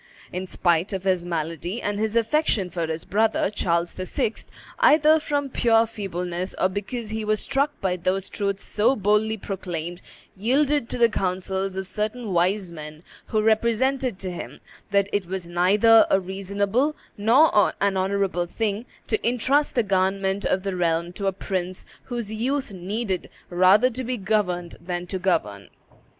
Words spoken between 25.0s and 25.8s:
to govern."